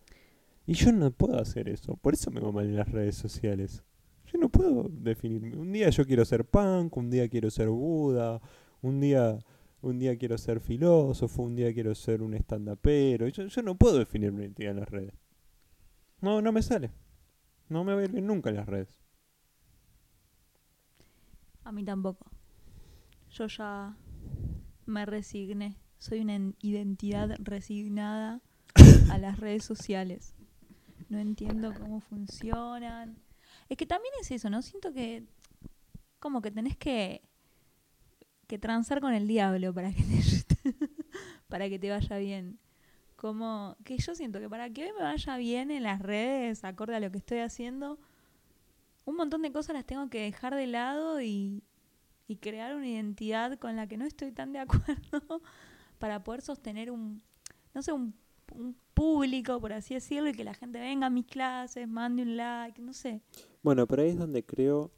[0.65, 3.83] Y yo no puedo hacer eso, por eso me va mal en las redes sociales.
[4.27, 5.57] Yo no puedo definirme.
[5.57, 8.41] Un día yo quiero ser punk, un día quiero ser Buda,
[8.83, 9.39] un día,
[9.81, 13.29] un día quiero ser filósofo, un día quiero ser un estandapero.
[13.29, 15.15] Yo, yo no puedo definir mi identidad en las redes.
[16.21, 16.91] No, no me sale.
[17.69, 19.01] No me va a ir bien nunca en las redes.
[21.63, 22.31] A mí tampoco.
[23.31, 23.97] Yo ya
[24.87, 25.77] me resigné.
[25.99, 28.41] Soy una en- identidad resignada
[29.11, 30.35] a las redes sociales.
[31.09, 33.17] No entiendo cómo funcionan.
[33.69, 34.63] Es que también es eso, ¿no?
[34.63, 35.25] Siento que
[36.19, 37.23] como que tenés que
[38.47, 40.73] que transar con el diablo para que te
[41.49, 42.59] para que te vaya bien.
[43.17, 46.95] Como que yo siento que para que hoy me vaya bien en las redes, acorde
[46.97, 47.99] a lo que estoy haciendo,
[49.05, 51.63] un montón de cosas las tengo que dejar de lado y,
[52.29, 55.41] y crear una identidad con la que no estoy tan de acuerdo
[55.99, 57.23] para poder sostener un,
[57.75, 58.15] no sé, un,
[58.53, 62.37] un público, por así decirlo, y que la gente venga a mis clases, mande un
[62.37, 63.23] like, no sé.
[63.63, 64.91] Bueno, pero ahí es donde creo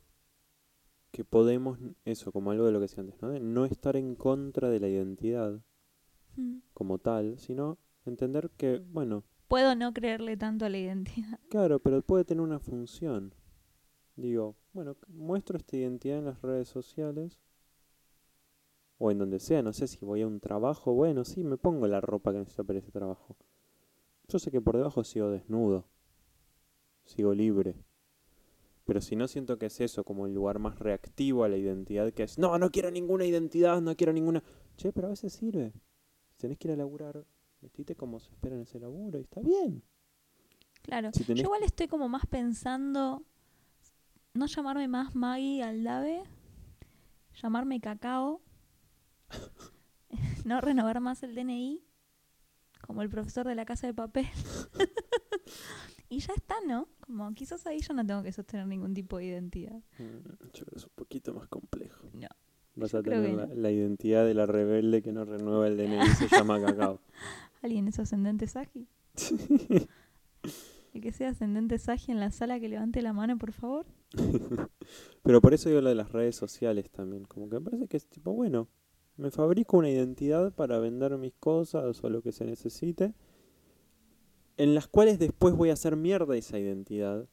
[1.11, 3.31] que podemos, eso, como algo de lo que decía antes, ¿no?
[3.31, 5.61] De no estar en contra de la identidad
[6.37, 6.59] Mm.
[6.73, 11.41] como tal, sino entender que, bueno, Puedo no creerle tanto a la identidad.
[11.49, 13.35] claro, pero puede tener una función.
[14.19, 17.39] Digo, bueno, muestro esta identidad en las redes sociales
[18.99, 21.87] o en donde sea, no sé si voy a un trabajo, bueno, sí, me pongo
[21.87, 23.37] la ropa que necesito para ese trabajo.
[24.27, 25.85] Yo sé que por debajo sigo desnudo,
[27.05, 27.77] sigo libre.
[28.85, 32.13] Pero si no siento que es eso, como el lugar más reactivo a la identidad,
[32.13, 34.43] que es, no, no quiero ninguna identidad, no quiero ninguna...
[34.77, 35.73] Che, pero a veces sirve.
[36.31, 37.25] Si tenés que ir a laburar,
[37.61, 39.83] vestite como se espera en ese laburo y está bien.
[40.83, 41.11] Claro.
[41.13, 43.23] Si tenés- Yo igual estoy como más pensando
[44.35, 46.23] no llamarme más Maggie Aldave,
[47.43, 48.41] llamarme Cacao,
[50.45, 51.83] no renovar más el DNI,
[52.81, 54.27] como el profesor de la casa de papel.
[56.09, 56.89] y ya está, ¿no?
[57.01, 59.83] Como quizás ahí yo no tengo que sostener ningún tipo de identidad.
[59.99, 62.09] Mm, Yo creo que es un poquito más complejo.
[62.13, 62.29] No.
[62.77, 63.55] Vas a tener la, no.
[63.55, 67.01] la identidad de la rebelde que no renueva el DNI y se llama Cacao.
[67.61, 68.87] ¿Alguien es ascendente Sagi?
[70.95, 73.87] El que sea ascendente Sagi en la sala que levante la mano, por favor.
[75.23, 77.25] Pero por eso digo lo de las redes sociales también.
[77.25, 78.69] Como que me parece que es tipo, bueno,
[79.17, 83.15] me fabrico una identidad para vender mis cosas o lo que se necesite.
[84.57, 87.29] En las cuales después voy a hacer mierda esa identidad.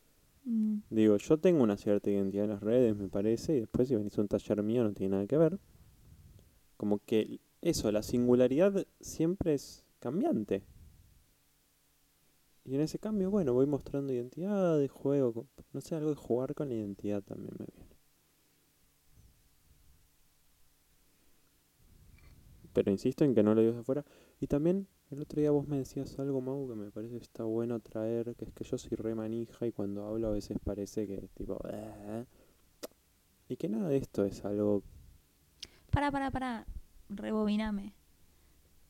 [0.46, 3.96] Mm, Digo, yo tengo una cierta identidad en las redes, me parece, y después si
[3.96, 5.60] venís a un taller mío no tiene nada que ver.
[6.78, 10.64] Como que eso, la singularidad siempre es cambiante.
[12.66, 16.54] Y en ese cambio, bueno, voy mostrando identidades, juego, con- no sé, algo de jugar
[16.56, 17.86] con la identidad también me viene.
[22.74, 24.06] Pero insisto en que no lo digo de afuera.
[24.40, 27.44] Y también el otro día vos me decías algo, Mau, que me parece que está
[27.44, 31.08] bueno traer, que es que yo soy re manija y cuando hablo a veces parece
[31.08, 31.58] que tipo...
[31.70, 32.26] "Eh".
[33.48, 34.84] Y que nada de esto es algo...
[35.92, 36.66] Para, para, para.
[37.10, 37.94] Rebobiname.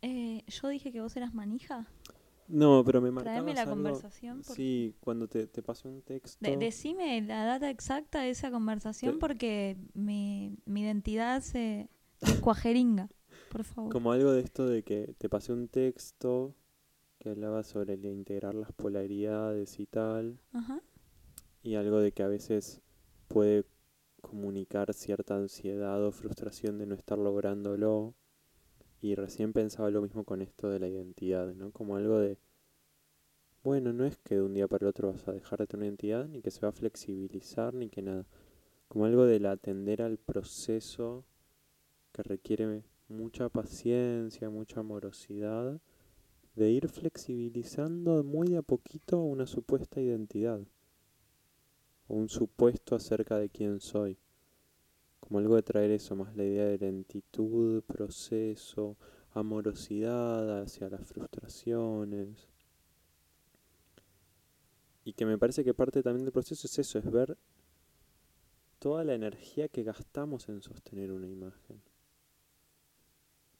[0.02, 1.86] Eh, yo dije que vos eras manija.
[2.48, 4.44] No, pero me marcabas Traeme la algo- conversación.
[4.44, 6.38] Sí, cuando te, te pasé un texto...
[6.48, 11.90] De- decime la data exacta de esa conversación Te- porque mi, mi identidad se
[12.22, 13.10] se cuajeringa.
[13.52, 13.92] Por favor.
[13.92, 16.56] Como algo de esto de que te pasé un texto
[17.20, 20.82] que hablaba sobre el integrar las polaridades y tal, Ajá.
[21.64, 22.82] y algo de que a veces
[23.28, 23.66] puede
[24.22, 28.14] comunicar cierta ansiedad o frustración de no estar lográndolo.
[29.06, 31.70] Y recién pensaba lo mismo con esto de la identidad, ¿no?
[31.70, 32.40] Como algo de,
[33.64, 35.82] bueno, no es que de un día para el otro vas a dejar de tener
[35.82, 38.26] una identidad, ni que se va a flexibilizar, ni que nada.
[38.88, 41.24] Como algo del atender al proceso
[42.14, 45.80] que requiere mucha paciencia, mucha amorosidad,
[46.56, 50.62] de ir flexibilizando muy de a poquito una supuesta identidad,
[52.08, 54.18] o un supuesto acerca de quién soy.
[55.28, 58.96] Como algo de traer eso, más la idea de lentitud, proceso,
[59.34, 62.48] amorosidad hacia las frustraciones.
[65.04, 67.38] Y que me parece que parte también del proceso es eso, es ver
[68.78, 71.82] toda la energía que gastamos en sostener una imagen.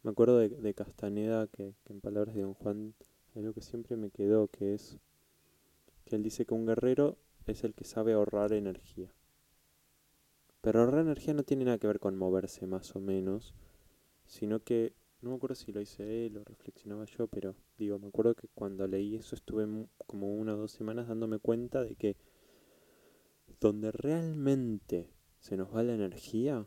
[0.04, 2.94] Me acuerdo de, de Castaneda que, que en palabras de Don Juan
[3.34, 5.00] hay algo que siempre me quedó, que es
[6.06, 9.15] que él dice que un guerrero es el que sabe ahorrar energía.
[10.66, 13.54] Pero ahorrar energía no tiene nada que ver con moverse más o menos,
[14.26, 18.08] sino que, no me acuerdo si lo hice él o reflexionaba yo, pero digo, me
[18.08, 19.68] acuerdo que cuando leí eso estuve
[20.08, 22.18] como una o dos semanas dándome cuenta de que
[23.60, 26.66] donde realmente se nos va la energía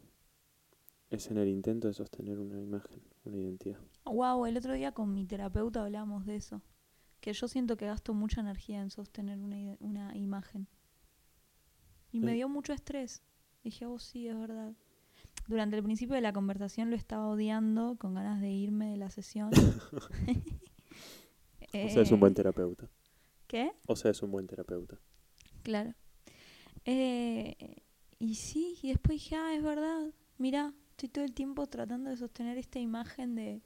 [1.11, 3.80] es en el intento de sostener una imagen, una identidad.
[4.05, 6.62] Wow, el otro día con mi terapeuta hablamos de eso.
[7.18, 10.68] Que yo siento que gasto mucha energía en sostener una, una imagen.
[12.12, 13.24] Y me dio mucho estrés.
[13.68, 14.72] Dije, oh, sí, es verdad.
[15.46, 19.10] Durante el principio de la conversación lo estaba odiando, con ganas de irme de la
[19.10, 19.50] sesión.
[21.70, 22.88] O sea, es un buen terapeuta.
[23.46, 23.72] ¿Qué?
[23.86, 24.98] O sea, es un buen terapeuta.
[25.62, 25.92] Claro.
[26.86, 27.82] Eh,
[28.18, 30.14] y sí, y después dije, ah, es verdad.
[30.38, 33.60] Mira, estoy todo el tiempo tratando de sostener esta imagen de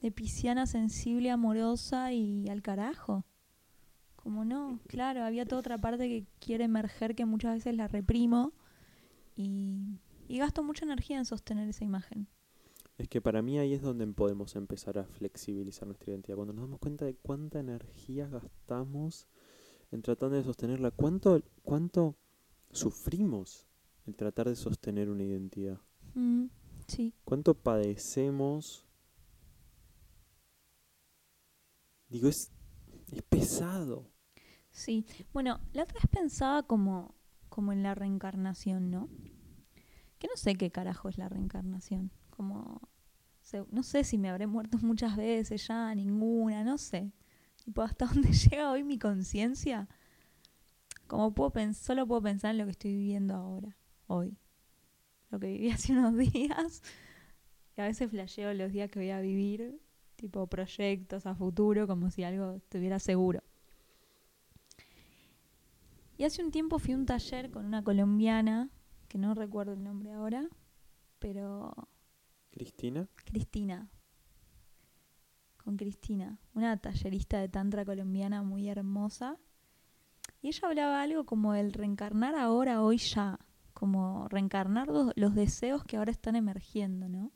[0.00, 3.24] de pisciana sensible, amorosa y al carajo.
[4.26, 8.52] Como no, claro, había toda otra parte que quiere emerger que muchas veces la reprimo
[9.36, 12.26] y, y gasto mucha energía en sostener esa imagen.
[12.98, 16.34] Es que para mí ahí es donde podemos empezar a flexibilizar nuestra identidad.
[16.34, 19.28] Cuando nos damos cuenta de cuánta energía gastamos
[19.92, 22.16] en tratar de sostenerla, cuánto, cuánto
[22.72, 23.68] sufrimos
[24.08, 25.78] en tratar de sostener una identidad,
[26.14, 26.46] Mm,
[26.88, 28.84] sí, cuánto padecemos.
[32.08, 32.50] Digo, es,
[33.12, 34.15] es pesado.
[34.76, 37.14] Sí, bueno, la otra vez pensaba como,
[37.48, 39.08] como en la reencarnación, ¿no?
[40.18, 42.10] Que no sé qué carajo es la reencarnación.
[42.28, 42.82] Como,
[43.70, 47.10] no sé si me habré muerto muchas veces ya, ninguna, no sé.
[47.64, 49.88] Tipo, hasta dónde llega hoy mi conciencia.
[51.06, 53.74] Como puedo solo puedo pensar en lo que estoy viviendo ahora,
[54.08, 54.36] hoy.
[55.30, 56.82] Lo que viví hace unos días.
[57.78, 59.80] Y a veces flasheo los días que voy a vivir,
[60.16, 63.42] tipo proyectos a futuro, como si algo estuviera seguro.
[66.16, 68.70] Y hace un tiempo fui a un taller con una colombiana,
[69.08, 70.48] que no recuerdo el nombre ahora,
[71.18, 71.74] pero
[72.50, 73.88] Cristina, Cristina.
[75.62, 79.36] Con Cristina, una tallerista de tantra colombiana muy hermosa.
[80.40, 83.38] Y ella hablaba algo como el reencarnar ahora, hoy ya.
[83.74, 87.32] Como reencarnar los, los deseos que ahora están emergiendo, ¿no?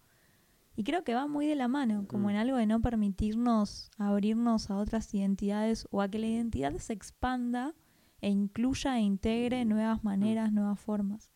[0.75, 2.31] Y creo que va muy de la mano, como Mm.
[2.31, 6.95] en algo de no permitirnos abrirnos a otras identidades o a que la identidad se
[6.95, 7.75] expanda
[8.21, 11.31] e incluya e integre nuevas maneras, nuevas formas.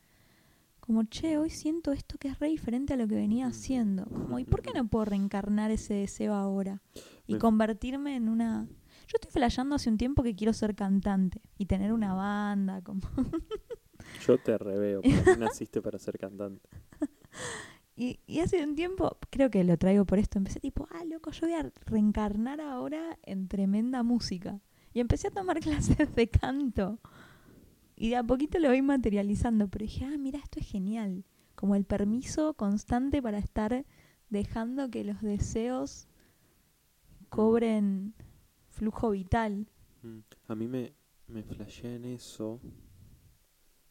[0.81, 3.51] Como, che, hoy siento esto que es re diferente a lo que venía Mm.
[3.51, 4.05] haciendo.
[4.05, 6.83] Como, ¿y por qué no puedo reencarnar ese deseo ahora?
[7.27, 8.67] Y Me- convertirme en una...
[9.07, 13.01] Yo estoy flasheando hace un tiempo que quiero ser cantante y tener una banda, como...
[14.27, 16.69] yo te reveo, mí naciste para ser cantante.
[17.97, 21.31] Y, y hace un tiempo, creo que lo traigo por esto, empecé tipo, ah, loco,
[21.31, 24.59] yo voy a reencarnar ahora en tremenda música.
[24.95, 26.99] Y empecé a tomar clases de canto.
[27.97, 31.25] Y de a poquito lo voy materializando, pero dije, ah, mira, esto es genial.
[31.57, 33.85] Como el permiso constante para estar
[34.31, 36.09] dejando que los deseos
[37.29, 38.15] cobren
[38.71, 39.67] flujo vital.
[40.03, 40.95] Mm, A mí me,
[41.27, 42.61] me flashea en eso.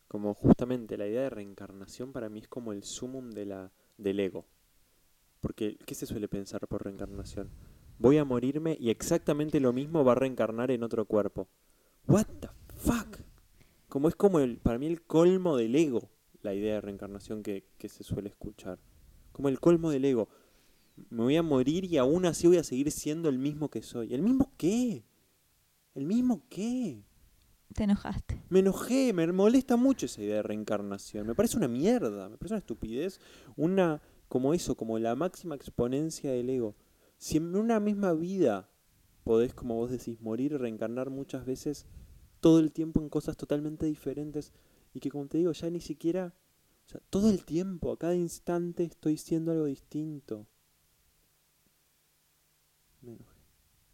[0.08, 4.20] Como justamente la idea de reencarnación para mí es como el sumum de la, del
[4.22, 4.46] ego.
[5.42, 7.50] Porque, ¿qué se suele pensar por reencarnación?
[8.00, 11.48] Voy a morirme y exactamente lo mismo va a reencarnar en otro cuerpo.
[12.08, 13.20] What the fuck?
[13.88, 16.10] Como es como el, para mí el colmo del ego,
[16.42, 18.80] la idea de reencarnación que, que se suele escuchar.
[19.32, 20.30] Como el colmo del ego.
[21.10, 24.14] Me voy a morir y aún así voy a seguir siendo el mismo que soy.
[24.14, 25.06] ¿El mismo qué?
[25.96, 27.04] ¿El mismo qué?
[27.74, 28.44] Te enojaste.
[28.50, 31.26] Me enojé, me molesta mucho esa idea de reencarnación.
[31.26, 33.20] Me parece una mierda, me parece una estupidez,
[33.56, 36.76] una como eso, como la máxima exponencia del ego.
[37.24, 38.70] Si en una misma vida
[39.24, 41.86] podés, como vos decís, morir y reencarnar muchas veces,
[42.42, 44.52] todo el tiempo en cosas totalmente diferentes,
[44.94, 46.36] y que como te digo, ya ni siquiera,
[46.86, 50.48] o sea, todo el tiempo, a cada instante estoy siendo algo distinto.
[53.00, 53.40] Me enojé.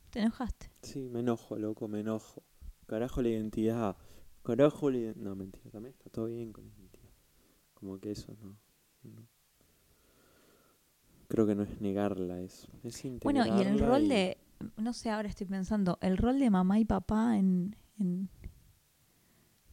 [0.09, 0.71] Te enojaste.
[0.81, 2.41] Sí, me enojo, loco, me enojo.
[2.87, 3.95] Carajo la identidad.
[4.41, 5.23] Carajo la identidad.
[5.23, 7.11] No, mentira, también está todo bien con la identidad.
[7.75, 8.57] Como que eso no.
[9.03, 9.27] no.
[11.29, 14.37] Creo que no es negarla, es, es Bueno, y el rol y- de,
[14.77, 18.29] no sé, ahora estoy pensando, el rol de mamá y papá en, en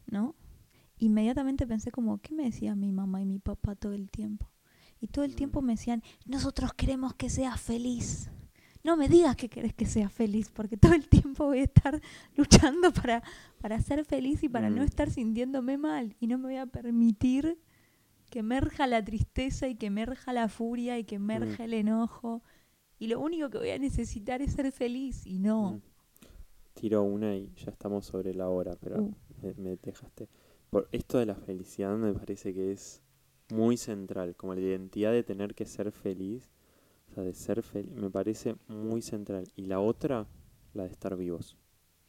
[0.05, 0.35] ¿no?
[0.99, 4.49] Inmediatamente pensé como, ¿qué me decían mi mamá y mi papá todo el tiempo?
[4.99, 5.35] Y todo el Mm.
[5.35, 8.29] tiempo me decían, nosotros queremos que seas feliz.
[8.83, 11.99] No me digas que querés que sea feliz, porque todo el tiempo voy a estar
[12.35, 13.21] luchando para,
[13.59, 14.85] para ser feliz y para no Mm.
[14.85, 16.15] estar sintiéndome mal.
[16.19, 17.59] Y no me voy a permitir
[18.29, 22.43] que emerja la tristeza y que emerja la furia y que emerja el enojo.
[22.99, 25.73] Y lo único que voy a necesitar es ser feliz y no.
[25.73, 25.81] Mm.
[26.73, 29.13] Tiro una y ya estamos sobre la hora, pero Uh.
[29.41, 30.29] me, me dejaste.
[30.69, 33.01] Por esto de la felicidad me parece que es
[33.49, 36.49] muy central, como la identidad de tener que ser feliz,
[37.09, 39.45] o sea, de ser feliz, me parece muy central.
[39.55, 40.27] Y la otra,
[40.73, 41.57] la de estar vivos.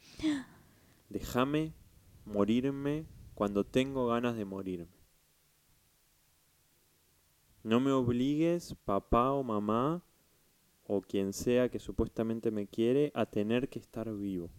[1.09, 1.75] Déjame
[2.25, 4.98] morirme cuando tengo ganas de morirme.
[7.63, 10.03] No me obligues, papá o mamá,
[10.87, 14.51] o quien sea que supuestamente me quiere, a tener que estar vivo.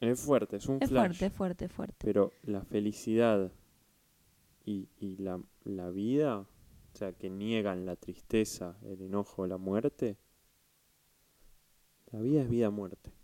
[0.00, 1.18] Es fuerte, es un Es flash.
[1.18, 1.96] fuerte, fuerte, fuerte.
[2.04, 3.50] Pero la felicidad
[4.64, 6.46] y, y la, la vida, o
[6.96, 10.16] sea, que niegan la tristeza, el enojo, la muerte,
[12.12, 13.15] la vida es vida-muerte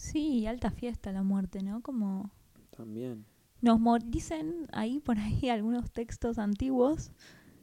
[0.00, 1.82] Sí, alta fiesta la muerte, ¿no?
[1.82, 2.30] Como
[2.70, 3.26] también.
[3.60, 7.12] nos mor- dicen ahí por ahí algunos textos antiguos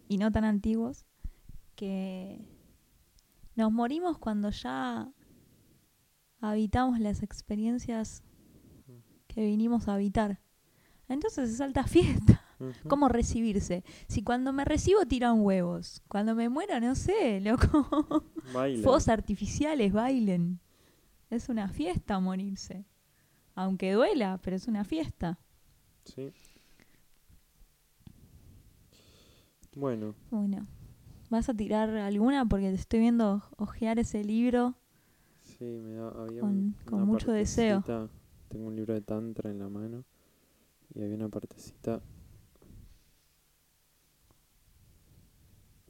[0.08, 1.06] y no tan antiguos
[1.76, 2.40] que
[3.56, 5.12] nos morimos cuando ya
[6.42, 8.24] habitamos las experiencias
[9.28, 10.40] que vinimos a habitar.
[11.10, 12.42] Entonces es alta fiesta.
[12.88, 13.84] ¿Cómo recibirse?
[14.08, 18.26] Si cuando me recibo tiran huevos, cuando me muero, no sé, loco.
[18.54, 18.84] Baila.
[18.84, 20.60] Fuegos artificiales, bailen.
[21.30, 22.86] Es una fiesta morirse.
[23.56, 25.40] Aunque duela, pero es una fiesta.
[26.06, 26.32] Sí.
[29.76, 30.66] Bueno, Bueno,
[31.30, 32.46] ¿vas a tirar alguna?
[32.46, 34.76] Porque te estoy viendo ojear ese libro.
[35.44, 37.84] sí, me da, había Con- un- con una mucho deseo.
[38.48, 40.04] Tengo un libro de Tantra en la mano
[40.96, 42.02] y había una partecita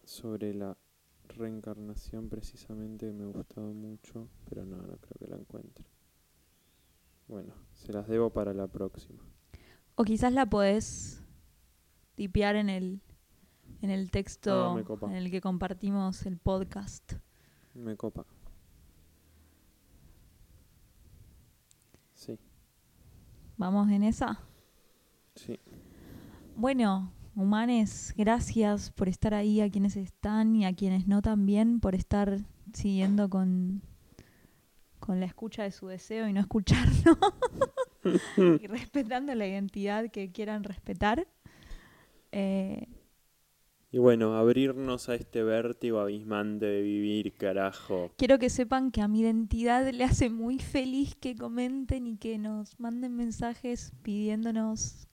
[0.04, 0.76] sobre la
[1.38, 5.86] reencarnación precisamente me gustaba mucho, pero no, no creo que la encuentre.
[7.28, 9.24] Bueno, se las debo para la próxima.
[9.96, 11.24] O quizás la podés
[12.16, 13.02] tipear en el,
[13.82, 17.14] en el texto Ah, en el que compartimos el podcast.
[17.74, 18.26] Me copa.
[22.14, 22.38] Sí,
[23.58, 24.40] ¿Vamos en esa?
[25.36, 25.60] sí.
[26.56, 31.96] Bueno, humanes, gracias por estar ahí, a quienes están y a quienes no también, por
[31.96, 32.40] estar
[32.74, 33.82] siguiendo con,
[35.00, 37.18] con la escucha de su deseo y no escucharlo.
[38.60, 41.28] y respetando la identidad que quieran respetar.
[42.32, 42.88] Eh,
[43.92, 48.16] Y bueno, abrirnos a este vértigo abismante de vivir, carajo.
[48.18, 52.38] quiero que sepan que a mi identidad le hace muy feliz que comenten y que
[52.38, 55.07] nos manden mensajes pidiéndonos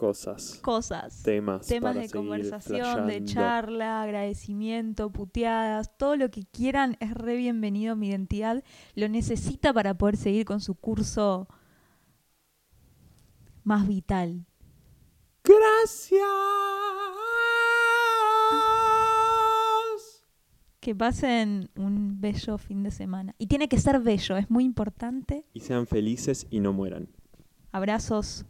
[0.00, 1.22] Cosas, cosas.
[1.22, 7.96] temas, temas de conversación, de charla, agradecimiento, puteadas, todo lo que quieran es re bienvenido.
[7.96, 11.48] Mi identidad lo necesita para poder seguir con su curso
[13.62, 14.46] más vital.
[15.44, 16.22] Gracias.
[20.80, 23.34] Que pasen un bello fin de semana.
[23.36, 25.44] Y tiene que ser bello, es muy importante.
[25.52, 27.10] Y sean felices y no mueran.
[27.70, 28.46] Abrazos.